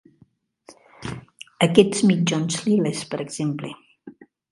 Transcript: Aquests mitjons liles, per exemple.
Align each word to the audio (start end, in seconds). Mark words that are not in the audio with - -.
Aquests 1.65 2.01
mitjons 2.11 2.57
liles, 2.69 3.03
per 3.13 3.21
exemple. 3.27 3.71